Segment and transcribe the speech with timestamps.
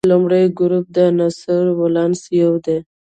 [0.03, 2.77] د لومړي ګروپ د عنصرونو ولانس یو دی.